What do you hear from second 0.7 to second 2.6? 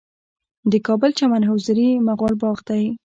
د کابل چمن حضوري مغل باغ